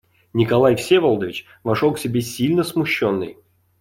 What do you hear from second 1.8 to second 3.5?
к себе сильно смущенный.